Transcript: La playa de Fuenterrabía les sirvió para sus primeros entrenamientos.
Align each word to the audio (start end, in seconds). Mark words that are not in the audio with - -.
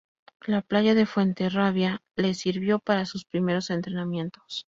La 0.47 0.63
playa 0.63 0.95
de 0.95 1.05
Fuenterrabía 1.05 2.01
les 2.15 2.39
sirvió 2.39 2.79
para 2.79 3.05
sus 3.05 3.23
primeros 3.23 3.69
entrenamientos. 3.69 4.59